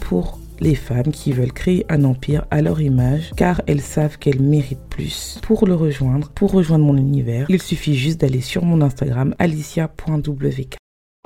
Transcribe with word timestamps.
Pour 0.00 0.38
les 0.60 0.74
femmes 0.74 1.10
qui 1.12 1.32
veulent 1.32 1.52
créer 1.52 1.84
un 1.88 2.04
empire 2.04 2.44
à 2.50 2.62
leur 2.62 2.80
image 2.80 3.32
car 3.36 3.60
elles 3.66 3.80
savent 3.80 4.18
qu'elles 4.18 4.40
méritent 4.40 4.88
plus. 4.88 5.38
Pour 5.42 5.66
le 5.66 5.74
rejoindre, 5.74 6.30
pour 6.30 6.52
rejoindre 6.52 6.84
mon 6.84 6.96
univers, 6.96 7.46
il 7.48 7.60
suffit 7.60 7.94
juste 7.94 8.20
d'aller 8.20 8.40
sur 8.40 8.64
mon 8.64 8.80
Instagram 8.80 9.34
alicia.wk. 9.38 10.76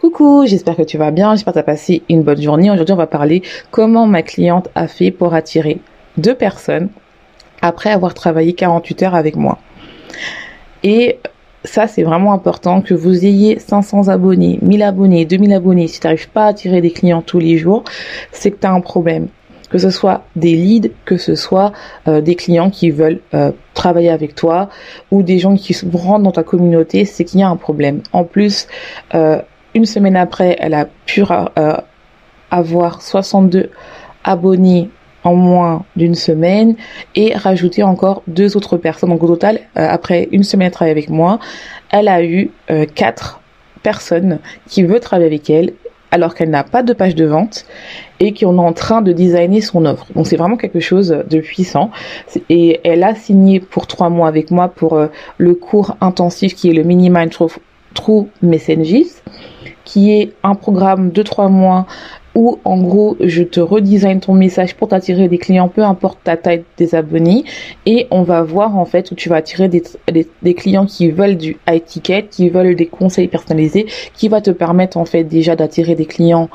Coucou, 0.00 0.44
j'espère 0.46 0.76
que 0.76 0.82
tu 0.82 0.96
vas 0.96 1.10
bien, 1.10 1.34
j'espère 1.34 1.52
que 1.52 1.58
tu 1.58 1.60
as 1.60 1.64
passé 1.64 2.02
une 2.08 2.22
bonne 2.22 2.40
journée. 2.40 2.70
Aujourd'hui, 2.70 2.94
on 2.94 2.98
va 2.98 3.06
parler 3.06 3.42
comment 3.70 4.06
ma 4.06 4.22
cliente 4.22 4.68
a 4.74 4.88
fait 4.88 5.10
pour 5.10 5.34
attirer 5.34 5.80
deux 6.16 6.34
personnes 6.34 6.88
après 7.60 7.90
avoir 7.90 8.14
travaillé 8.14 8.54
48 8.54 9.02
heures 9.02 9.14
avec 9.14 9.36
moi. 9.36 9.58
Et 10.82 11.18
ça, 11.68 11.86
c'est 11.86 12.02
vraiment 12.02 12.32
important 12.32 12.80
que 12.80 12.94
vous 12.94 13.24
ayez 13.24 13.58
500 13.58 14.08
abonnés, 14.08 14.58
1000 14.62 14.82
abonnés, 14.82 15.24
2000 15.24 15.52
abonnés. 15.52 15.86
Si 15.86 16.00
tu 16.00 16.06
n'arrives 16.06 16.30
pas 16.30 16.44
à 16.44 16.48
attirer 16.48 16.80
des 16.80 16.90
clients 16.90 17.22
tous 17.22 17.38
les 17.38 17.58
jours, 17.58 17.84
c'est 18.32 18.50
que 18.50 18.60
tu 18.60 18.66
as 18.66 18.72
un 18.72 18.80
problème. 18.80 19.28
Que 19.70 19.76
ce 19.76 19.90
soit 19.90 20.24
des 20.34 20.54
leads, 20.54 20.90
que 21.04 21.18
ce 21.18 21.34
soit 21.34 21.72
euh, 22.06 22.22
des 22.22 22.36
clients 22.36 22.70
qui 22.70 22.90
veulent 22.90 23.20
euh, 23.34 23.52
travailler 23.74 24.08
avec 24.08 24.34
toi 24.34 24.70
ou 25.10 25.22
des 25.22 25.38
gens 25.38 25.56
qui 25.56 25.74
se 25.74 25.84
dans 25.84 26.32
ta 26.32 26.42
communauté, 26.42 27.04
c'est 27.04 27.24
qu'il 27.24 27.40
y 27.40 27.42
a 27.42 27.48
un 27.48 27.56
problème. 27.56 28.00
En 28.14 28.24
plus, 28.24 28.66
euh, 29.14 29.42
une 29.74 29.84
semaine 29.84 30.16
après, 30.16 30.56
elle 30.58 30.72
a 30.72 30.86
pu 31.04 31.22
avoir 32.50 33.02
62 33.02 33.70
abonnés 34.24 34.88
en 35.28 35.34
moins 35.34 35.84
d'une 35.96 36.14
semaine 36.14 36.76
et 37.14 37.34
rajouter 37.34 37.82
encore 37.82 38.22
deux 38.26 38.56
autres 38.56 38.76
personnes. 38.76 39.10
Donc 39.10 39.22
au 39.22 39.28
total, 39.28 39.60
euh, 39.76 39.86
après 39.88 40.28
une 40.32 40.42
semaine 40.42 40.68
de 40.68 40.74
travail 40.74 40.90
avec 40.90 41.08
moi, 41.08 41.38
elle 41.90 42.08
a 42.08 42.22
eu 42.22 42.50
euh, 42.70 42.86
quatre 42.92 43.40
personnes 43.82 44.38
qui 44.66 44.82
veulent 44.82 45.00
travailler 45.00 45.28
avec 45.28 45.48
elle 45.50 45.72
alors 46.10 46.34
qu'elle 46.34 46.50
n'a 46.50 46.64
pas 46.64 46.82
de 46.82 46.92
page 46.92 47.14
de 47.14 47.26
vente 47.26 47.66
et 48.20 48.32
qui 48.32 48.44
est 48.44 48.46
en 48.46 48.72
train 48.72 49.02
de 49.02 49.12
designer 49.12 49.60
son 49.60 49.84
offre. 49.84 50.06
Donc 50.14 50.26
c'est 50.26 50.36
vraiment 50.36 50.56
quelque 50.56 50.80
chose 50.80 51.08
de 51.28 51.40
puissant. 51.40 51.90
Et 52.48 52.80
elle 52.84 53.04
a 53.04 53.14
signé 53.14 53.60
pour 53.60 53.86
trois 53.86 54.08
mois 54.08 54.28
avec 54.28 54.50
moi 54.50 54.68
pour 54.68 54.94
euh, 54.94 55.08
le 55.36 55.54
cours 55.54 55.96
intensif 56.00 56.54
qui 56.54 56.70
est 56.70 56.72
le 56.72 56.82
Mini 56.82 57.10
Mind 57.10 57.30
True 57.94 58.26
Messages, 58.42 59.04
qui 59.84 60.12
est 60.12 60.32
un 60.42 60.54
programme 60.54 61.10
de 61.10 61.22
trois 61.22 61.48
mois 61.48 61.86
où 62.38 62.60
en 62.64 62.78
gros 62.78 63.16
je 63.18 63.42
te 63.42 63.58
redesign 63.58 64.20
ton 64.20 64.32
message 64.32 64.76
pour 64.76 64.86
t'attirer 64.86 65.26
des 65.26 65.38
clients, 65.38 65.66
peu 65.66 65.82
importe 65.82 66.20
ta 66.22 66.36
taille 66.36 66.62
des 66.76 66.94
abonnés, 66.94 67.42
et 67.84 68.06
on 68.12 68.22
va 68.22 68.42
voir 68.44 68.78
en 68.78 68.84
fait 68.84 69.10
où 69.10 69.16
tu 69.16 69.28
vas 69.28 69.36
attirer 69.36 69.68
des, 69.68 70.54
clients 70.54 70.86
qui 70.86 71.10
veulent 71.10 71.36
du 71.36 71.56
high 71.68 71.84
ticket, 71.84 72.28
qui 72.30 72.48
veulent 72.48 72.76
des 72.76 72.86
conseils 72.86 73.26
personnalisés, 73.26 73.86
qui 74.14 74.28
va 74.28 74.40
te 74.40 74.52
permettre 74.52 74.98
en 74.98 75.04
fait 75.04 75.24
déjà 75.24 75.56
d'attirer 75.56 75.96
des 75.96 76.06
clients 76.06 76.48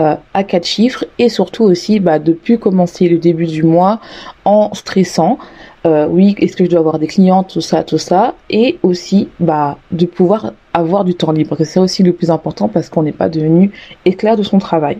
euh, 0.00 0.16
à 0.34 0.44
quatre 0.44 0.66
chiffres 0.66 1.06
et 1.18 1.30
surtout 1.30 1.64
aussi 1.64 1.98
bah, 1.98 2.18
de 2.18 2.34
plus 2.34 2.58
commencer 2.58 3.08
le 3.08 3.16
début 3.16 3.46
du 3.46 3.62
mois 3.62 4.00
en 4.44 4.74
stressant. 4.74 5.38
Euh, 5.86 6.06
oui, 6.10 6.34
est-ce 6.38 6.56
que 6.56 6.64
je 6.64 6.70
dois 6.70 6.80
avoir 6.80 6.98
des 6.98 7.06
clients, 7.06 7.42
tout 7.42 7.62
ça, 7.62 7.84
tout 7.84 7.98
ça, 7.98 8.34
et 8.50 8.78
aussi 8.82 9.28
bah 9.40 9.78
de 9.90 10.04
pouvoir 10.04 10.52
avoir 10.74 11.04
du 11.04 11.14
temps 11.14 11.32
libre, 11.32 11.56
c'est 11.64 11.80
aussi 11.80 12.02
le 12.02 12.12
plus 12.12 12.30
important 12.30 12.68
parce 12.68 12.90
qu'on 12.90 13.02
n'est 13.02 13.12
pas 13.12 13.30
devenu 13.30 13.72
éclair 14.04 14.36
de 14.36 14.42
son 14.42 14.58
travail. 14.58 14.98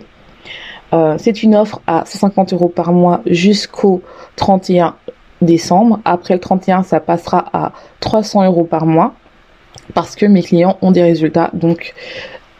Euh, 0.93 1.17
c'est 1.19 1.43
une 1.43 1.55
offre 1.55 1.81
à 1.87 2.05
150 2.05 2.53
euros 2.53 2.69
par 2.69 2.93
mois 2.93 3.23
jusqu'au 3.27 4.03
31 4.37 4.95
décembre. 5.41 6.01
Après 6.05 6.35
le 6.35 6.41
31, 6.41 6.83
ça 6.83 7.01
passera 7.01 7.45
à 7.53 7.73
300 8.01 8.45
euros 8.45 8.65
par 8.65 8.87
mois 8.87 9.15
parce 9.95 10.17
que 10.17 10.27
mes 10.27 10.43
clients 10.43 10.77
ont 10.83 10.91
des 10.91 11.03
résultats, 11.03 11.51
donc 11.55 11.95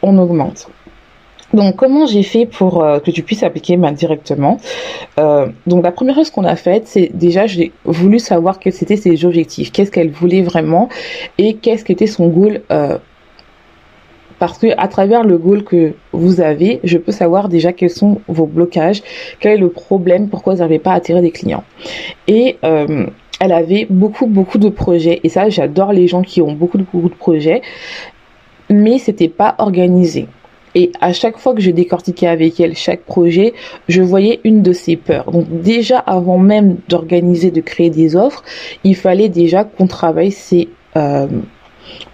on 0.01 0.17
augmente. 0.17 0.67
Donc 1.53 1.75
comment 1.75 2.07
j'ai 2.07 2.23
fait 2.23 2.47
pour 2.47 2.83
euh, 2.83 2.99
que 2.99 3.11
tu 3.11 3.21
puisses 3.21 3.43
appliquer 3.43 3.77
ma 3.77 3.91
directement? 3.91 4.57
Euh, 5.19 5.47
Donc 5.67 5.83
la 5.83 5.91
première 5.91 6.15
chose 6.15 6.31
qu'on 6.31 6.45
a 6.45 6.55
faite, 6.55 6.87
c'est 6.87 7.11
déjà 7.13 7.45
j'ai 7.45 7.71
voulu 7.85 8.17
savoir 8.17 8.57
quels 8.57 8.73
étaient 8.73 8.95
ses 8.95 9.23
objectifs, 9.23 9.71
qu'est-ce 9.71 9.91
qu'elle 9.91 10.09
voulait 10.09 10.41
vraiment 10.41 10.89
et 11.37 11.53
qu'est-ce 11.55 11.85
qu'était 11.85 12.07
son 12.07 12.27
goal 12.27 12.61
parce 14.39 14.57
que 14.57 14.67
à 14.77 14.87
travers 14.87 15.23
le 15.23 15.37
goal 15.37 15.63
que 15.63 15.93
vous 16.11 16.41
avez, 16.41 16.79
je 16.83 16.97
peux 16.97 17.11
savoir 17.11 17.49
déjà 17.49 17.73
quels 17.73 17.89
sont 17.89 18.21
vos 18.27 18.45
blocages, 18.45 19.01
quel 19.39 19.53
est 19.53 19.57
le 19.57 19.69
problème, 19.69 20.29
pourquoi 20.29 20.53
vous 20.53 20.59
n'arrivez 20.59 20.79
pas 20.79 20.91
à 20.91 20.95
attirer 20.95 21.21
des 21.21 21.31
clients. 21.31 21.63
Et 22.27 22.57
euh, 22.63 23.05
elle 23.39 23.51
avait 23.51 23.87
beaucoup 23.89 24.27
beaucoup 24.27 24.57
de 24.57 24.69
projets 24.69 25.19
et 25.23 25.29
ça 25.29 25.49
j'adore 25.49 25.91
les 25.91 26.07
gens 26.07 26.21
qui 26.21 26.41
ont 26.41 26.53
beaucoup 26.53 26.77
beaucoup 26.77 27.09
de 27.09 27.15
projets, 27.15 27.61
mais 28.69 28.97
c'était 28.97 29.29
pas 29.29 29.55
organisé. 29.57 30.27
Et 30.75 30.91
à 31.01 31.13
chaque 31.13 31.37
fois 31.37 31.53
que 31.53 31.61
je 31.61 31.69
décortiquais 31.71 32.27
avec 32.27 32.59
elle 32.59 32.75
chaque 32.75 33.01
projet, 33.01 33.53
je 33.87 34.01
voyais 34.01 34.39
une 34.43 34.63
de 34.63 34.73
ses 34.73 34.95
peurs. 34.95 35.31
Donc 35.31 35.45
déjà 35.61 35.99
avant 35.99 36.39
même 36.39 36.77
d'organiser, 36.89 37.51
de 37.51 37.61
créer 37.61 37.89
des 37.89 38.15
offres, 38.15 38.43
il 38.83 38.95
fallait 38.95 39.29
déjà 39.29 39.63
qu'on 39.63 39.87
travaille 39.87 40.31
ces 40.31 40.69
euh, 40.95 41.27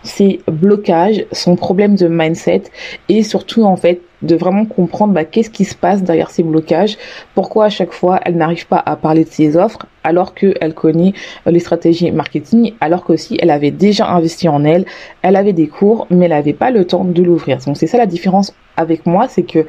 ses 0.09 0.39
blocages, 0.47 1.25
son 1.31 1.55
problème 1.55 1.95
de 1.95 2.07
mindset 2.07 2.63
et 3.07 3.23
surtout 3.23 3.63
en 3.63 3.77
fait 3.77 4.01
de 4.21 4.35
vraiment 4.35 4.65
comprendre 4.65 5.13
bah, 5.13 5.23
qu'est-ce 5.23 5.49
qui 5.49 5.63
se 5.63 5.75
passe 5.75 6.03
derrière 6.03 6.29
ces 6.29 6.43
blocages, 6.43 6.97
pourquoi 7.35 7.65
à 7.65 7.69
chaque 7.69 7.93
fois 7.93 8.19
elle 8.25 8.35
n'arrive 8.35 8.67
pas 8.67 8.81
à 8.85 8.95
parler 8.95 9.23
de 9.23 9.29
ses 9.29 9.55
offres 9.55 9.85
alors 10.03 10.33
qu'elle 10.33 10.73
connaît 10.73 11.13
euh, 11.47 11.51
les 11.51 11.59
stratégies 11.59 12.11
marketing, 12.11 12.73
alors 12.81 13.03
qu'aussi 13.05 13.37
elle 13.39 13.51
avait 13.51 13.71
déjà 13.71 14.09
investi 14.09 14.49
en 14.49 14.65
elle, 14.65 14.85
elle 15.21 15.35
avait 15.35 15.53
des 15.53 15.67
cours 15.67 16.07
mais 16.09 16.25
elle 16.25 16.31
n'avait 16.31 16.53
pas 16.53 16.71
le 16.71 16.85
temps 16.85 17.05
de 17.05 17.23
l'ouvrir. 17.23 17.59
Donc 17.65 17.77
c'est 17.77 17.87
ça 17.87 17.97
la 17.97 18.05
différence 18.05 18.53
avec 18.75 19.05
moi, 19.05 19.27
c'est 19.27 19.43
que 19.43 19.65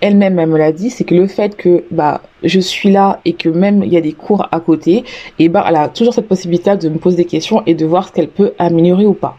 elle-même 0.00 0.38
elle 0.38 0.48
me 0.48 0.58
l'a 0.58 0.72
dit, 0.72 0.90
c'est 0.90 1.04
que 1.04 1.14
le 1.14 1.26
fait 1.26 1.56
que 1.56 1.84
bah 1.90 2.22
je 2.42 2.60
suis 2.60 2.90
là 2.90 3.20
et 3.24 3.32
que 3.34 3.48
même 3.48 3.82
il 3.82 3.92
y 3.92 3.96
a 3.96 4.02
des 4.02 4.12
cours 4.12 4.48
à 4.50 4.60
côté, 4.60 5.04
et 5.38 5.48
bah 5.48 5.64
elle 5.68 5.76
a 5.76 5.88
toujours 5.88 6.14
cette 6.14 6.28
possibilité 6.28 6.76
de 6.76 6.88
me 6.88 6.98
poser 6.98 7.16
des 7.16 7.24
questions 7.24 7.62
et 7.66 7.74
de 7.74 7.84
voir 7.84 8.08
ce 8.08 8.12
qu'elle 8.12 8.28
peut 8.28 8.52
améliorer 8.58 9.06
ou 9.06 9.14
pas. 9.14 9.36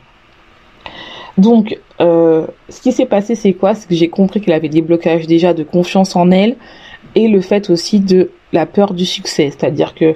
Donc, 1.38 1.78
euh, 2.00 2.48
ce 2.70 2.82
qui 2.82 2.92
s'est 2.92 3.06
passé, 3.06 3.36
c'est 3.36 3.54
quoi? 3.54 3.76
C'est 3.76 3.88
que 3.88 3.96
j'ai 3.96 4.10
compris 4.10 4.42
qu'elle 4.42 4.54
avait 4.54 4.70
des 4.70 4.82
blocages 4.82 5.28
déjà 5.28 5.54
de 5.54 5.64
confiance 5.64 6.16
en 6.16 6.32
elle 6.32 6.56
et 7.14 7.28
le 7.28 7.42
fait 7.42 7.70
aussi 7.70 8.00
de 8.00 8.32
la 8.54 8.66
peur 8.66 8.94
du 8.94 9.06
succès, 9.06 9.50
c'est-à-dire 9.50 9.94
que 9.96 10.16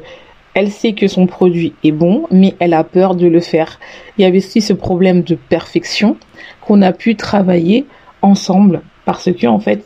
elle 0.54 0.72
sait 0.72 0.94
que 0.94 1.08
son 1.08 1.28
produit 1.28 1.74
est 1.84 1.92
bon, 1.92 2.26
mais 2.32 2.56
elle 2.60 2.74
a 2.74 2.84
peur 2.84 3.16
de 3.16 3.28
le 3.28 3.40
faire. 3.40 3.80
Il 4.18 4.24
y 4.24 4.26
avait 4.26 4.40
aussi 4.40 4.62
ce 4.62 4.74
problème 4.74 5.22
de 5.22 5.36
perfection 5.36 6.18
qu'on 6.62 6.82
a 6.82 6.92
pu 6.92 7.16
travailler 7.16 7.86
ensemble 8.22 8.82
parce 9.06 9.32
que 9.32 9.48
en 9.48 9.60
fait 9.60 9.86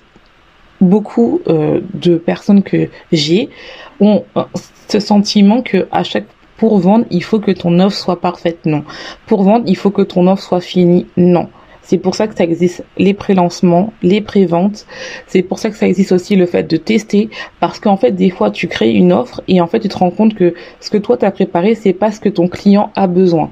beaucoup 0.82 1.42
euh, 1.48 1.82
de 1.94 2.16
personnes 2.16 2.64
que 2.64 2.90
j'ai 3.12 3.50
ont 4.00 4.24
ce 4.88 5.00
sentiment 5.00 5.62
que 5.62 5.88
à 5.92 6.04
chaque 6.04 6.26
pour 6.58 6.78
vendre, 6.80 7.06
il 7.12 7.24
faut 7.24 7.40
que 7.40 7.52
ton 7.52 7.80
offre 7.80 7.98
soit 7.98 8.22
parfaite. 8.22 8.60
Non. 8.66 8.84
Pour 9.26 9.44
vendre, 9.44 9.66
il 9.68 9.78
faut 9.78 9.92
que 9.92 10.02
ton 10.02 10.28
offre 10.28 10.44
soit 10.44 10.62
finie. 10.62 11.08
Non. 11.18 11.50
C'est 11.84 11.98
pour 11.98 12.16
ça 12.16 12.28
que 12.28 12.36
ça 12.36 12.46
existe 12.46 12.84
les 12.98 13.14
pré-lancements, 13.14 13.94
les 14.02 14.22
pré-ventes. 14.22 14.86
C'est 15.28 15.44
pour 15.44 15.60
ça 15.60 15.70
que 15.70 15.76
ça 15.76 15.86
existe 15.86 16.14
aussi 16.14 16.36
le 16.36 16.46
fait 16.46 16.64
de 16.64 16.78
tester 16.78 17.30
parce 17.60 17.80
qu'en 17.80 17.98
fait 17.98 18.12
des 18.12 18.30
fois 18.30 18.52
tu 18.52 18.68
crées 18.68 18.92
une 18.92 19.12
offre 19.12 19.42
et 19.50 19.60
en 19.60 19.68
fait 19.68 19.82
tu 19.82 19.90
te 19.90 19.98
rends 19.98 20.10
compte 20.10 20.34
que 20.34 20.54
ce 20.80 20.90
que 20.90 20.98
toi 20.98 21.18
tu 21.18 21.26
as 21.26 21.32
préparé 21.32 21.76
c'est 21.76 21.92
pas 21.92 22.12
ce 22.12 22.22
que 22.22 22.30
ton 22.30 22.48
client 22.48 22.92
a 22.96 23.08
besoin. 23.08 23.52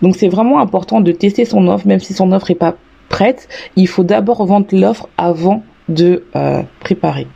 Donc 0.00 0.16
c'est 0.16 0.28
vraiment 0.28 0.60
important 0.60 1.02
de 1.02 1.12
tester 1.12 1.44
son 1.44 1.68
offre 1.68 1.86
même 1.86 2.00
si 2.00 2.14
son 2.14 2.32
offre 2.32 2.50
est 2.50 2.54
pas 2.54 2.76
prête, 3.10 3.48
il 3.76 3.86
faut 3.86 4.04
d'abord 4.04 4.44
vendre 4.46 4.66
l'offre 4.72 5.08
avant 5.18 5.62
de 5.88 6.24
euh, 6.36 6.62
préparer. 6.80 7.26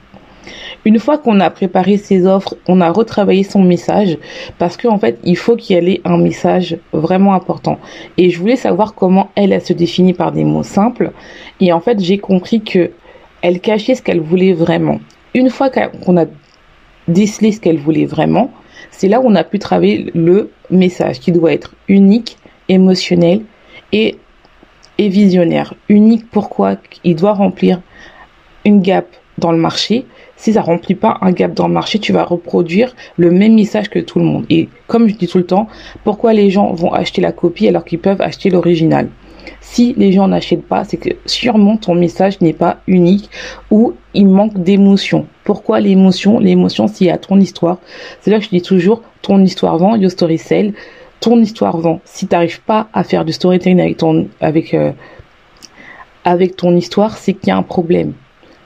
Une 0.84 0.98
fois 0.98 1.18
qu'on 1.18 1.40
a 1.40 1.50
préparé 1.50 1.96
ses 1.96 2.26
offres, 2.26 2.56
on 2.66 2.80
a 2.80 2.90
retravaillé 2.90 3.42
son 3.42 3.62
message 3.62 4.18
parce 4.58 4.76
qu'en 4.76 4.98
fait, 4.98 5.18
il 5.24 5.36
faut 5.36 5.56
qu'il 5.56 5.76
y 5.76 5.90
ait 5.90 6.00
un 6.04 6.18
message 6.18 6.76
vraiment 6.92 7.34
important. 7.34 7.78
Et 8.16 8.30
je 8.30 8.38
voulais 8.38 8.56
savoir 8.56 8.94
comment 8.94 9.30
elle, 9.36 9.52
elle 9.52 9.64
se 9.64 9.72
définit 9.72 10.12
par 10.14 10.32
des 10.32 10.44
mots 10.44 10.62
simples. 10.62 11.12
Et 11.60 11.72
en 11.72 11.80
fait, 11.80 12.00
j'ai 12.00 12.18
compris 12.18 12.62
que 12.62 12.90
elle 13.42 13.60
cachait 13.60 13.94
ce 13.94 14.02
qu'elle 14.02 14.20
voulait 14.20 14.52
vraiment. 14.52 15.00
une 15.34 15.50
fois 15.50 15.70
qu'on 15.70 16.16
a 16.16 16.26
décelé 17.08 17.52
ce 17.52 17.60
qu'elle 17.60 17.78
voulait 17.78 18.04
vraiment, 18.04 18.50
c'est 18.90 19.08
là 19.08 19.20
où 19.20 19.24
on 19.26 19.34
a 19.34 19.44
pu 19.44 19.58
travailler 19.58 20.10
le 20.14 20.50
message 20.70 21.20
qui 21.20 21.32
doit 21.32 21.52
être 21.52 21.74
unique, 21.88 22.36
émotionnel 22.68 23.42
et, 23.92 24.16
et 24.98 25.08
visionnaire. 25.08 25.74
Unique 25.88 26.30
pourquoi? 26.30 26.76
Il 27.04 27.16
doit 27.16 27.32
remplir 27.32 27.80
une 28.64 28.80
gap 28.80 29.06
dans 29.38 29.52
le 29.52 29.58
marché. 29.58 30.06
Si 30.42 30.52
ça 30.54 30.62
remplit 30.62 30.96
pas 30.96 31.18
un 31.20 31.30
gap 31.30 31.54
dans 31.54 31.68
le 31.68 31.72
marché, 31.72 32.00
tu 32.00 32.12
vas 32.12 32.24
reproduire 32.24 32.96
le 33.16 33.30
même 33.30 33.54
message 33.54 33.88
que 33.88 34.00
tout 34.00 34.18
le 34.18 34.24
monde. 34.24 34.44
Et 34.50 34.68
comme 34.88 35.08
je 35.08 35.14
dis 35.14 35.28
tout 35.28 35.38
le 35.38 35.46
temps, 35.46 35.68
pourquoi 36.02 36.32
les 36.32 36.50
gens 36.50 36.72
vont 36.72 36.92
acheter 36.92 37.22
la 37.22 37.30
copie 37.30 37.68
alors 37.68 37.84
qu'ils 37.84 38.00
peuvent 38.00 38.20
acheter 38.20 38.50
l'original? 38.50 39.08
Si 39.60 39.94
les 39.96 40.10
gens 40.10 40.26
n'achètent 40.26 40.66
pas, 40.66 40.82
c'est 40.82 40.96
que 40.96 41.10
sûrement 41.26 41.76
ton 41.76 41.94
message 41.94 42.40
n'est 42.40 42.54
pas 42.54 42.78
unique 42.88 43.30
ou 43.70 43.92
il 44.14 44.26
manque 44.26 44.58
d'émotion. 44.58 45.28
Pourquoi 45.44 45.78
l'émotion? 45.78 46.40
L'émotion, 46.40 46.88
c'est 46.88 47.08
à 47.08 47.18
ton 47.18 47.38
histoire. 47.38 47.78
C'est 48.20 48.32
là 48.32 48.40
que 48.40 48.44
je 48.44 48.50
dis 48.50 48.62
toujours, 48.62 49.02
ton 49.22 49.44
histoire 49.44 49.78
vend, 49.78 49.94
your 49.94 50.10
story 50.10 50.38
sell. 50.38 50.74
Ton 51.20 51.38
histoire 51.38 51.78
vend. 51.78 52.00
Si 52.04 52.26
tu 52.26 52.34
n'arrives 52.34 52.62
pas 52.62 52.88
à 52.92 53.04
faire 53.04 53.24
du 53.24 53.32
storytelling 53.32 53.94
euh, 54.02 54.92
avec 56.24 56.56
ton 56.56 56.74
histoire, 56.74 57.16
c'est 57.16 57.32
qu'il 57.32 57.46
y 57.46 57.52
a 57.52 57.56
un 57.56 57.62
problème 57.62 58.14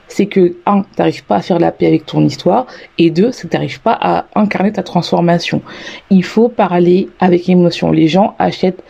c'est 0.07 0.25
que, 0.25 0.55
un, 0.65 0.81
tu 0.81 0.87
n'arrives 0.97 1.23
pas 1.25 1.37
à 1.37 1.41
faire 1.41 1.59
la 1.59 1.71
paix 1.71 1.87
avec 1.87 2.05
ton 2.05 2.23
histoire, 2.23 2.65
et 2.97 3.09
deux, 3.09 3.31
c'est 3.31 3.43
que 3.43 3.51
tu 3.51 3.55
n'arrives 3.55 3.81
pas 3.81 3.97
à 3.99 4.25
incarner 4.35 4.71
ta 4.71 4.83
transformation. 4.83 5.61
Il 6.09 6.23
faut 6.23 6.49
parler 6.49 7.09
avec 7.19 7.49
émotion. 7.49 7.91
Les 7.91 8.07
gens 8.07 8.35
achètent 8.39 8.83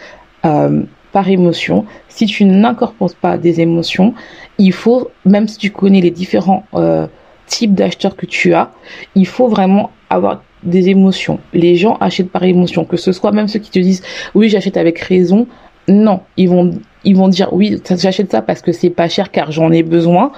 euh, 0.45 0.83
par 1.11 1.29
émotion. 1.29 1.85
Si 2.09 2.25
tu 2.25 2.45
n'incorpores 2.45 3.15
pas 3.15 3.37
des 3.37 3.61
émotions, 3.61 4.13
il 4.57 4.73
faut, 4.73 5.09
même 5.25 5.47
si 5.47 5.57
tu 5.57 5.71
connais 5.71 6.01
les 6.01 6.11
différents 6.11 6.63
euh, 6.75 7.07
types 7.47 7.73
d'acheteurs 7.73 8.15
que 8.15 8.25
tu 8.25 8.53
as, 8.53 8.71
il 9.15 9.25
faut 9.25 9.47
vraiment 9.47 9.91
avoir 10.09 10.43
des 10.63 10.89
émotions. 10.89 11.39
Les 11.53 11.75
gens 11.75 11.97
achètent 11.99 12.29
par 12.29 12.43
émotion, 12.43 12.85
que 12.85 12.97
ce 12.97 13.11
soit 13.11 13.31
même 13.31 13.47
ceux 13.47 13.59
qui 13.59 13.71
te 13.71 13.79
disent 13.79 14.03
oui 14.35 14.49
j'achète 14.49 14.77
avec 14.77 14.99
raison. 14.99 15.47
Non, 15.87 16.21
ils 16.35 16.49
vont 16.49 16.71
ils 17.03 17.15
vont 17.15 17.29
dire 17.29 17.49
oui 17.53 17.81
j'achète 17.89 18.31
ça 18.31 18.41
parce 18.41 18.61
que 18.61 18.71
c'est 18.71 18.89
pas 18.89 19.07
cher 19.07 19.31
car 19.31 19.51
j'en 19.51 19.71
ai 19.71 19.83
besoin 19.83 20.31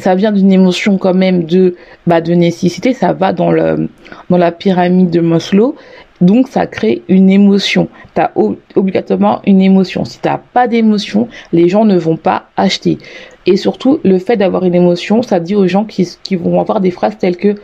ça 0.00 0.14
vient 0.14 0.32
d'une 0.32 0.52
émotion 0.52 0.98
quand 0.98 1.14
même 1.14 1.44
de 1.44 1.76
bah, 2.06 2.20
de 2.20 2.34
nécessité, 2.34 2.92
ça 2.92 3.12
va 3.12 3.32
dans 3.32 3.52
le 3.52 3.88
dans 4.28 4.38
la 4.38 4.52
pyramide 4.52 5.10
de 5.10 5.20
Maslow. 5.20 5.76
Donc 6.20 6.48
ça 6.48 6.66
crée 6.66 7.02
une 7.08 7.30
émotion. 7.30 7.88
Tu 8.14 8.20
as 8.20 8.32
obligatoirement 8.74 9.40
une 9.46 9.62
émotion. 9.62 10.04
Si 10.04 10.20
tu 10.20 10.28
pas 10.52 10.68
d'émotion, 10.68 11.28
les 11.52 11.68
gens 11.68 11.86
ne 11.86 11.96
vont 11.96 12.18
pas 12.18 12.48
acheter. 12.58 12.98
Et 13.46 13.56
surtout, 13.56 14.00
le 14.04 14.18
fait 14.18 14.36
d'avoir 14.36 14.64
une 14.64 14.74
émotion, 14.74 15.22
ça 15.22 15.40
dit 15.40 15.54
aux 15.54 15.66
gens 15.66 15.84
qui, 15.84 16.06
qui 16.22 16.36
vont 16.36 16.60
avoir 16.60 16.80
des 16.80 16.90
phrases 16.90 17.16
telles 17.16 17.38
que 17.38 17.54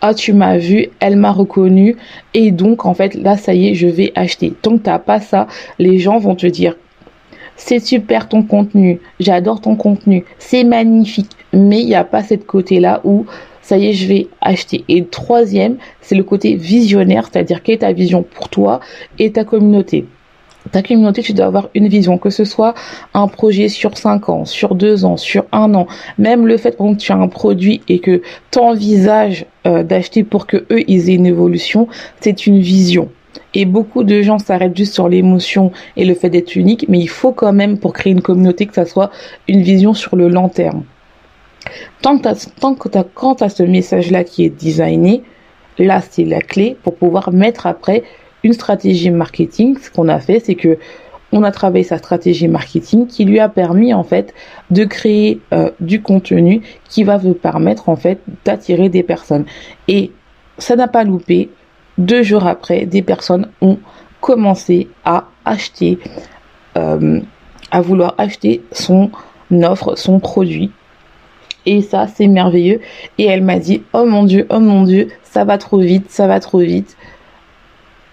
Ah, 0.00 0.14
tu 0.14 0.32
m'as 0.32 0.58
vu, 0.58 0.90
elle 1.00 1.16
m'a 1.16 1.32
reconnu, 1.32 1.96
et 2.34 2.52
donc 2.52 2.86
en 2.86 2.94
fait, 2.94 3.14
là, 3.14 3.36
ça 3.36 3.52
y 3.52 3.68
est, 3.68 3.74
je 3.74 3.88
vais 3.88 4.12
acheter. 4.14 4.52
Tant 4.62 4.78
que 4.78 4.84
tu 4.84 5.04
pas 5.04 5.18
ça, 5.18 5.48
les 5.80 5.98
gens 5.98 6.18
vont 6.18 6.36
te 6.36 6.46
dire 6.46 6.76
c'est 7.56 7.78
super 7.78 8.28
ton 8.28 8.42
contenu, 8.42 9.00
j'adore 9.20 9.60
ton 9.60 9.76
contenu, 9.76 10.24
c'est 10.38 10.64
magnifique, 10.64 11.30
mais 11.54 11.80
il 11.80 11.86
n'y 11.86 11.94
a 11.94 12.04
pas 12.04 12.22
cette 12.22 12.46
côté-là 12.46 13.00
où 13.04 13.26
ça 13.64 13.78
y 13.78 13.86
est, 13.86 13.92
je 13.94 14.06
vais 14.06 14.28
acheter. 14.40 14.84
Et 14.88 15.04
troisième, 15.06 15.78
c'est 16.02 16.14
le 16.14 16.22
côté 16.22 16.54
visionnaire, 16.54 17.28
c'est-à-dire 17.32 17.62
quelle 17.62 17.76
est 17.76 17.78
ta 17.78 17.92
vision 17.92 18.22
pour 18.22 18.50
toi 18.50 18.80
et 19.18 19.32
ta 19.32 19.44
communauté. 19.44 20.06
Ta 20.70 20.82
communauté, 20.82 21.22
tu 21.22 21.32
dois 21.32 21.46
avoir 21.46 21.68
une 21.74 21.88
vision, 21.88 22.16
que 22.18 22.30
ce 22.30 22.44
soit 22.44 22.74
un 23.12 23.28
projet 23.28 23.68
sur 23.68 23.96
5 23.96 24.28
ans, 24.28 24.44
sur 24.44 24.74
2 24.74 25.04
ans, 25.04 25.16
sur 25.16 25.44
un 25.52 25.74
an, 25.74 25.86
même 26.18 26.46
le 26.46 26.56
fait 26.56 26.76
que 26.76 26.94
tu 26.96 27.12
as 27.12 27.16
un 27.16 27.28
produit 27.28 27.82
et 27.88 27.98
que 27.98 28.22
tu 28.50 28.58
envisages 28.58 29.46
euh, 29.66 29.82
d'acheter 29.82 30.24
pour 30.24 30.46
que 30.46 30.58
eux 30.70 30.82
ils 30.86 31.10
aient 31.10 31.14
une 31.14 31.26
évolution, 31.26 31.88
c'est 32.20 32.46
une 32.46 32.60
vision. 32.60 33.08
Et 33.52 33.66
beaucoup 33.66 34.04
de 34.04 34.22
gens 34.22 34.38
s'arrêtent 34.38 34.76
juste 34.76 34.94
sur 34.94 35.08
l'émotion 35.08 35.70
et 35.96 36.04
le 36.04 36.14
fait 36.14 36.30
d'être 36.30 36.56
unique, 36.56 36.86
mais 36.88 36.98
il 36.98 37.08
faut 37.08 37.32
quand 37.32 37.52
même, 37.52 37.78
pour 37.78 37.92
créer 37.92 38.12
une 38.12 38.22
communauté, 38.22 38.66
que 38.66 38.74
ça 38.74 38.84
soit 38.84 39.10
une 39.48 39.62
vision 39.62 39.94
sur 39.94 40.16
le 40.16 40.28
long 40.28 40.48
terme. 40.48 40.84
Tant 42.02 42.18
que, 42.18 42.22
que 42.22 42.98
as, 42.98 43.04
quand 43.14 43.36
tu 43.36 43.48
ce 43.48 43.62
message-là 43.62 44.24
qui 44.24 44.44
est 44.44 44.50
designé, 44.50 45.22
là, 45.78 46.00
c'est 46.08 46.24
la 46.24 46.40
clé 46.40 46.76
pour 46.82 46.94
pouvoir 46.96 47.32
mettre 47.32 47.66
après 47.66 48.02
une 48.42 48.52
stratégie 48.52 49.10
marketing. 49.10 49.76
Ce 49.78 49.90
qu'on 49.90 50.08
a 50.08 50.20
fait, 50.20 50.40
c'est 50.40 50.54
que 50.54 50.78
on 51.32 51.42
a 51.42 51.50
travaillé 51.50 51.82
sa 51.82 51.98
stratégie 51.98 52.46
marketing 52.46 53.08
qui 53.08 53.24
lui 53.24 53.40
a 53.40 53.48
permis 53.48 53.92
en 53.92 54.04
fait 54.04 54.32
de 54.70 54.84
créer 54.84 55.40
euh, 55.52 55.70
du 55.80 56.00
contenu 56.00 56.62
qui 56.88 57.02
va 57.02 57.16
vous 57.16 57.34
permettre 57.34 57.88
en 57.88 57.96
fait 57.96 58.20
d'attirer 58.44 58.88
des 58.88 59.02
personnes. 59.02 59.44
Et 59.88 60.12
ça 60.58 60.76
n'a 60.76 60.86
pas 60.86 61.02
loupé 61.02 61.50
deux 61.98 62.22
jours 62.22 62.46
après, 62.46 62.86
des 62.86 63.02
personnes 63.02 63.48
ont 63.60 63.78
commencé 64.20 64.88
à 65.04 65.26
acheter, 65.44 65.98
euh, 66.76 67.20
à 67.70 67.80
vouloir 67.80 68.14
acheter 68.16 68.62
son 68.70 69.10
offre, 69.50 69.96
son 69.96 70.20
produit. 70.20 70.70
Et 71.66 71.82
ça, 71.82 72.06
c'est 72.06 72.26
merveilleux. 72.26 72.80
Et 73.18 73.24
elle 73.24 73.42
m'a 73.42 73.58
dit, 73.58 73.82
oh 73.92 74.04
mon 74.04 74.24
Dieu, 74.24 74.46
oh 74.50 74.60
mon 74.60 74.84
Dieu, 74.84 75.08
ça 75.22 75.44
va 75.44 75.58
trop 75.58 75.78
vite, 75.78 76.10
ça 76.10 76.26
va 76.26 76.40
trop 76.40 76.58
vite. 76.58 76.96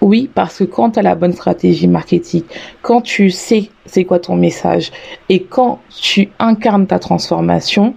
Oui, 0.01 0.29
parce 0.33 0.57
que 0.57 0.63
quand 0.63 0.91
tu 0.91 0.99
as 0.99 1.03
la 1.03 1.13
bonne 1.13 1.33
stratégie 1.33 1.87
marketing, 1.87 2.43
quand 2.81 3.01
tu 3.01 3.29
sais 3.29 3.69
c'est 3.85 4.03
quoi 4.03 4.19
ton 4.19 4.35
message 4.35 4.91
et 5.29 5.43
quand 5.43 5.79
tu 5.89 6.29
incarnes 6.39 6.87
ta 6.87 6.97
transformation, 6.97 7.93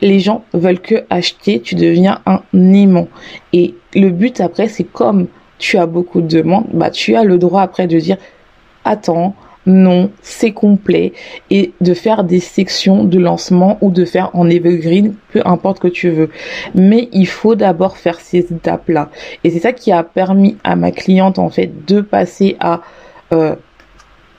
les 0.00 0.20
gens 0.20 0.44
veulent 0.52 0.80
que 0.80 1.04
acheter, 1.10 1.60
tu 1.60 1.74
deviens 1.74 2.20
un 2.26 2.42
aimant. 2.54 3.08
Et 3.52 3.74
le 3.94 4.10
but 4.10 4.40
après, 4.40 4.68
c'est 4.68 4.84
comme 4.84 5.26
tu 5.58 5.76
as 5.76 5.86
beaucoup 5.86 6.20
de 6.20 6.28
demandes, 6.28 6.68
bah, 6.72 6.90
tu 6.90 7.16
as 7.16 7.24
le 7.24 7.36
droit 7.36 7.62
après 7.62 7.86
de 7.86 7.98
dire, 7.98 8.16
attends, 8.84 9.34
non, 9.66 10.10
c'est 10.22 10.52
complet 10.52 11.12
et 11.50 11.72
de 11.80 11.92
faire 11.94 12.24
des 12.24 12.40
sections 12.40 13.04
de 13.04 13.18
lancement 13.18 13.78
ou 13.82 13.90
de 13.90 14.04
faire 14.04 14.30
en 14.32 14.48
evergreen, 14.48 15.14
peu 15.32 15.42
importe 15.44 15.80
que 15.80 15.88
tu 15.88 16.10
veux. 16.10 16.30
Mais 16.74 17.08
il 17.12 17.26
faut 17.26 17.54
d'abord 17.54 17.96
faire 17.96 18.20
ces 18.20 18.38
étapes-là. 18.38 19.10
Et 19.44 19.50
c'est 19.50 19.60
ça 19.60 19.72
qui 19.72 19.92
a 19.92 20.02
permis 20.02 20.56
à 20.64 20.76
ma 20.76 20.90
cliente 20.90 21.38
en 21.38 21.50
fait 21.50 21.86
de 21.86 22.00
passer 22.00 22.56
à 22.58 22.80
euh, 23.32 23.54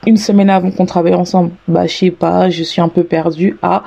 une 0.07 0.17
semaine 0.17 0.49
avant 0.49 0.71
qu'on 0.71 0.87
travaille 0.87 1.13
ensemble, 1.13 1.51
bah 1.67 1.85
je 1.85 1.95
sais 1.95 2.11
pas, 2.11 2.49
je 2.49 2.63
suis 2.63 2.81
un 2.81 2.89
peu 2.89 3.03
perdue. 3.03 3.59
Ah, 3.61 3.83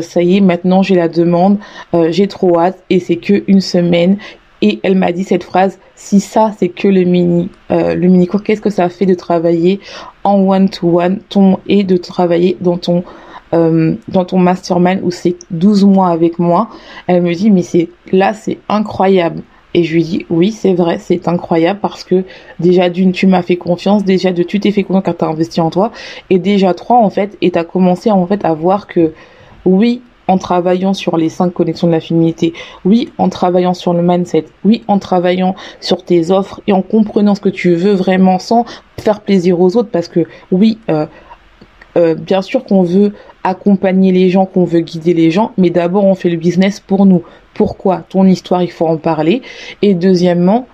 ça 0.00 0.22
y 0.22 0.38
est, 0.38 0.40
maintenant 0.40 0.82
j'ai 0.82 0.94
la 0.94 1.08
demande, 1.08 1.58
euh, 1.92 2.10
j'ai 2.10 2.28
trop 2.28 2.58
hâte 2.58 2.82
et 2.88 2.98
c'est 3.00 3.16
que 3.16 3.44
une 3.46 3.60
semaine. 3.60 4.16
Et 4.62 4.80
elle 4.82 4.94
m'a 4.94 5.12
dit 5.12 5.24
cette 5.24 5.44
phrase 5.44 5.78
si 5.94 6.20
ça 6.20 6.52
c'est 6.58 6.68
que 6.68 6.88
le 6.88 7.04
mini 7.04 7.48
euh, 7.70 7.94
le 7.94 8.08
mini 8.08 8.26
cours, 8.26 8.42
qu'est-ce 8.42 8.60
que 8.60 8.70
ça 8.70 8.88
fait 8.88 9.06
de 9.06 9.14
travailler 9.14 9.80
en 10.24 10.40
one 10.40 10.68
to 10.68 11.00
one, 11.00 11.20
ton 11.28 11.58
et 11.66 11.82
de 11.84 11.96
travailler 11.96 12.56
dans 12.60 12.78
ton 12.78 13.04
dans 13.52 14.24
ton 14.24 14.38
mastermind 14.38 15.00
où 15.02 15.10
c'est 15.10 15.34
12 15.50 15.84
mois 15.84 16.10
avec 16.10 16.38
moi? 16.38 16.68
Elle 17.08 17.22
me 17.22 17.34
dit 17.34 17.50
mais 17.50 17.62
c'est 17.62 17.88
là 18.12 18.32
c'est 18.32 18.58
incroyable. 18.68 19.42
Et 19.72 19.84
je 19.84 19.94
lui 19.94 20.02
dis 20.02 20.26
oui, 20.30 20.50
c'est 20.50 20.74
vrai, 20.74 20.98
c'est 20.98 21.28
incroyable 21.28 21.78
parce 21.80 22.02
que 22.02 22.24
déjà 22.58 22.88
d'une, 22.90 23.12
tu 23.12 23.26
m'as 23.26 23.42
fait 23.42 23.56
confiance, 23.56 24.04
déjà 24.04 24.32
de 24.32 24.42
tu 24.42 24.58
t'es 24.58 24.72
fait 24.72 24.82
confiance 24.82 25.04
quand 25.04 25.18
tu 25.18 25.24
as 25.24 25.28
investi 25.28 25.60
en 25.60 25.70
toi, 25.70 25.92
et 26.28 26.38
déjà 26.38 26.74
trois 26.74 26.98
en 26.98 27.10
fait, 27.10 27.36
et 27.40 27.50
tu 27.52 27.58
as 27.58 27.64
commencé 27.64 28.10
en 28.10 28.26
fait 28.26 28.44
à 28.44 28.52
voir 28.52 28.86
que 28.86 29.12
oui, 29.64 30.02
en 30.28 30.38
travaillant 30.38 30.94
sur 30.94 31.16
les 31.16 31.28
cinq 31.28 31.52
connexions 31.52 31.86
de 31.86 31.92
l'affinité, 31.92 32.52
oui, 32.84 33.12
en 33.18 33.28
travaillant 33.28 33.74
sur 33.74 33.92
le 33.92 34.02
mindset, 34.02 34.46
oui, 34.64 34.84
en 34.88 34.98
travaillant 34.98 35.54
sur 35.80 36.04
tes 36.04 36.30
offres 36.30 36.60
et 36.66 36.72
en 36.72 36.82
comprenant 36.82 37.34
ce 37.34 37.40
que 37.40 37.48
tu 37.48 37.74
veux 37.74 37.92
vraiment 37.92 38.38
sans 38.38 38.64
faire 38.98 39.20
plaisir 39.20 39.60
aux 39.60 39.76
autres, 39.76 39.90
parce 39.90 40.08
que 40.08 40.26
oui, 40.52 40.78
euh, 40.88 41.06
euh, 41.96 42.14
bien 42.14 42.42
sûr 42.42 42.64
qu'on 42.64 42.82
veut 42.82 43.12
accompagner 43.42 44.12
les 44.12 44.30
gens, 44.30 44.46
qu'on 44.46 44.64
veut 44.64 44.80
guider 44.80 45.14
les 45.14 45.30
gens, 45.30 45.52
mais 45.56 45.70
d'abord 45.70 46.04
on 46.04 46.14
fait 46.14 46.30
le 46.30 46.36
business 46.36 46.78
pour 46.80 47.06
nous. 47.06 47.22
Pourquoi 47.54 48.04
Ton 48.08 48.24
histoire, 48.26 48.62
il 48.62 48.70
faut 48.70 48.86
en 48.86 48.96
parler. 48.96 49.42
Et 49.82 49.94
deuxièmement, 49.94 50.66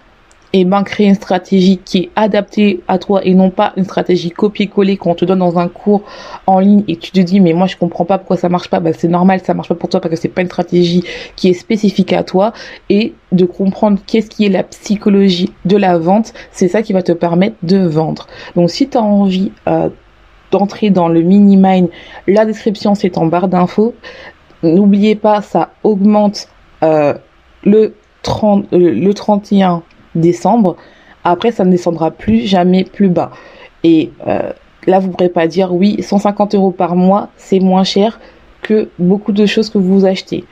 et 0.53 0.65
ben, 0.65 0.83
créer 0.85 1.09
une 1.09 1.15
stratégie 1.15 1.79
qui 1.79 1.99
est 1.99 2.11
adaptée 2.17 2.81
à 2.89 2.99
toi 2.99 3.25
et 3.25 3.35
non 3.35 3.51
pas 3.51 3.73
une 3.77 3.85
stratégie 3.85 4.31
copier-coller 4.31 4.97
qu'on 4.97 5.15
te 5.15 5.25
donne 5.25 5.41
dans 5.41 5.59
un 5.59 5.69
cours 5.69 6.03
en 6.47 6.61
ligne 6.61 6.85
et 6.89 6.97
tu 6.97 7.11
te 7.11 7.21
dis 7.21 7.41
mais 7.41 7.53
moi 7.53 7.67
je 7.67 7.77
comprends 7.77 8.05
pas 8.05 8.19
pourquoi 8.19 8.37
ça 8.37 8.49
marche 8.49 8.69
pas. 8.69 8.81
Bah, 8.81 8.93
c'est 8.93 9.09
normal 9.09 9.41
ça 9.45 9.55
marche 9.55 9.69
pas 9.69 9.75
pour 9.75 9.89
toi 9.89 10.01
parce 10.01 10.15
que 10.15 10.21
c'est 10.21 10.29
pas 10.29 10.43
une 10.43 10.49
stratégie 10.49 11.05
qui 11.35 11.49
est 11.49 11.53
spécifique 11.53 12.13
à 12.13 12.23
toi. 12.23 12.53
Et 12.89 13.15
de 13.33 13.45
comprendre 13.45 13.99
qu'est-ce 14.07 14.31
qui 14.31 14.47
est 14.47 14.49
la 14.49 14.63
psychologie 14.63 15.53
de 15.65 15.77
la 15.77 15.99
vente 15.99 16.33
c'est 16.53 16.69
ça 16.69 16.83
qui 16.83 16.93
va 16.93 17.03
te 17.03 17.13
permettre 17.13 17.57
de 17.63 17.79
vendre. 17.79 18.27
Donc 18.55 18.71
si 18.71 18.89
tu 18.89 18.97
as 18.97 19.03
envie 19.03 19.53
euh, 19.69 19.89
d'entrer 20.53 20.91
dans 20.91 21.09
le 21.09 21.23
mini 21.23 21.57
mine 21.57 21.89
la 22.29 22.47
description 22.47 22.95
c'est 22.95 23.19
en 23.19 23.27
barre 23.27 23.49
d'infos. 23.49 23.95
N'oubliez 24.63 25.17
pas 25.17 25.43
ça 25.43 25.71
augmente 25.83 26.49
euh, 26.83 27.15
le 27.65 27.95
30 28.23 28.73
euh, 28.73 28.93
le 28.93 29.13
31 29.13 29.83
décembre. 30.17 30.77
Après, 31.25 31.51
ça 31.51 31.65
ne 31.65 31.71
descendra 31.71 32.11
plus 32.11 32.41
jamais 32.41 32.85
plus 32.85 33.09
bas. 33.09 33.31
Et 33.85 34.11
euh, 34.27 34.53
là, 34.87 34.99
vous 34.99 35.09
ne 35.09 35.13
pourrez 35.13 35.29
pas 35.29 35.47
dire 35.47 35.73
oui, 35.73 36.03
150 36.03 36.55
euros 36.55 36.71
par 36.71 36.97
mois, 36.97 37.29
c'est 37.37 37.61
moins 37.61 37.85
cher 37.85 38.21
que 38.63 38.89
beaucoup 38.99 39.33
de 39.33 39.47
choses 39.47 39.71
que 39.71 39.79
vous 39.79 40.07
achetez. 40.07 40.45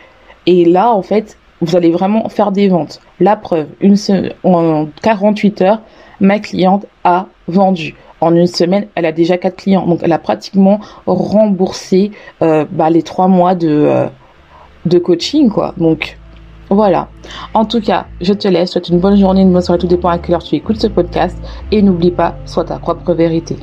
Et 0.47 0.65
là, 0.65 0.93
en 0.93 1.03
fait, 1.03 1.37
vous 1.61 1.77
allez 1.77 1.91
vraiment 1.91 2.29
faire 2.29 2.53
des 2.53 2.69
ventes. 2.69 3.01
La 3.21 3.37
preuve, 3.37 3.69
une 3.81 3.97
en 4.43 4.87
48 5.03 5.63
heures, 5.63 5.81
ma 6.21 6.39
cliente 6.39 6.87
a 7.05 7.27
vendu. 7.49 7.95
En 8.21 8.35
une 8.35 8.47
semaine, 8.47 8.87
elle 8.95 9.07
a 9.07 9.13
déjà 9.13 9.37
quatre 9.37 9.57
clients. 9.57 9.87
Donc, 9.87 10.01
elle 10.03 10.13
a 10.13 10.19
pratiquement 10.19 10.81
remboursé 11.07 12.13
euh, 12.43 12.65
bah, 12.71 12.91
les 12.91 13.03
trois 13.03 13.29
mois 13.29 13.55
de, 13.55 13.69
euh, 13.69 14.07
de 14.87 14.99
coaching, 14.99 15.51
quoi. 15.51 15.75
Donc, 15.77 16.19
voilà. 16.71 17.09
En 17.53 17.65
tout 17.65 17.81
cas, 17.81 18.07
je 18.21 18.33
te 18.33 18.49
laisse. 18.49 18.73
Souhaite 18.73 18.89
une 18.89 19.01
bonne 19.01 19.17
journée, 19.17 19.43
une 19.43 19.53
bonne 19.53 19.63
soirée. 19.63 19.79
Tout 19.79 19.87
dépend 19.87 20.09
à 20.09 20.19
quelle 20.19 20.35
heure 20.35 20.43
tu 20.43 20.55
écoutes 20.57 20.81
ce 20.81 20.87
podcast. 20.87 21.43
Et 21.71 21.83
n'oublie 21.83 22.11
pas, 22.11 22.37
sois 22.45 22.65
ta 22.65 22.79
propre 22.79 23.15
vérité. 23.15 23.57